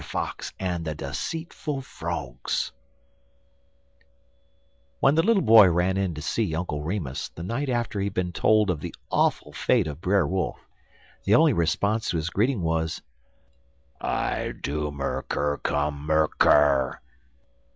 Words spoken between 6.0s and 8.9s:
to see Uncle Remus the night after he had told him of